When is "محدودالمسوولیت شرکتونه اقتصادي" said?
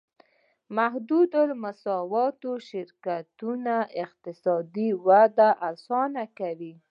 0.77-4.89